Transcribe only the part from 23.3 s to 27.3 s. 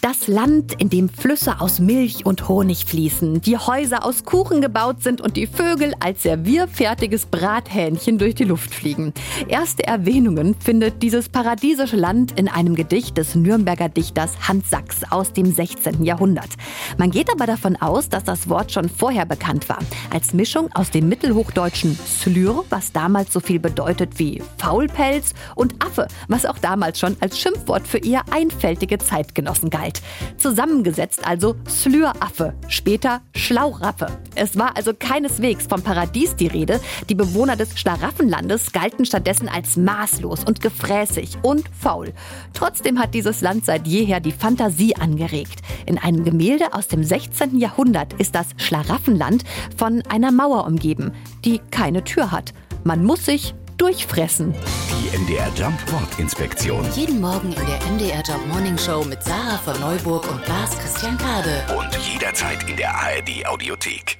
so viel bedeutet wie Faulpelz, und Affe, was auch damals schon